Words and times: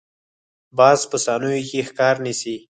باز 0.77 0.99
په 1.09 1.17
ثانیو 1.25 1.67
کې 1.69 1.79
ښکار 1.89 2.15
نیسي 2.25 2.55